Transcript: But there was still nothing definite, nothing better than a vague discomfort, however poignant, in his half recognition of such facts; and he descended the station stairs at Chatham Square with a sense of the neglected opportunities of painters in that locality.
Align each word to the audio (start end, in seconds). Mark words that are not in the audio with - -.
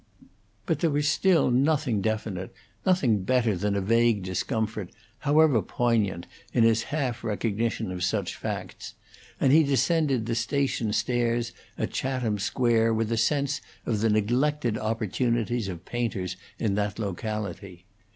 But 0.65 0.79
there 0.79 0.89
was 0.89 1.07
still 1.07 1.51
nothing 1.51 2.01
definite, 2.01 2.51
nothing 2.87 3.21
better 3.21 3.55
than 3.55 3.75
a 3.75 3.81
vague 3.81 4.23
discomfort, 4.23 4.89
however 5.19 5.61
poignant, 5.61 6.25
in 6.55 6.63
his 6.63 6.85
half 6.89 7.23
recognition 7.23 7.91
of 7.91 8.03
such 8.03 8.35
facts; 8.35 8.95
and 9.39 9.53
he 9.53 9.61
descended 9.61 10.25
the 10.25 10.33
station 10.33 10.91
stairs 10.91 11.51
at 11.77 11.91
Chatham 11.91 12.39
Square 12.39 12.95
with 12.95 13.11
a 13.11 13.15
sense 13.17 13.61
of 13.85 13.99
the 14.01 14.09
neglected 14.09 14.75
opportunities 14.75 15.67
of 15.67 15.85
painters 15.85 16.35
in 16.57 16.73
that 16.73 16.97
locality. 16.97 17.85